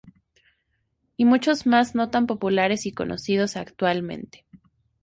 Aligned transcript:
Y 1.15 1.25
muchos 1.25 1.67
más 1.67 1.93
no 1.93 2.09
tan 2.09 2.25
populares 2.25 2.87
y 2.87 2.91
conocidos 2.91 3.55
actualmente. 3.55 4.47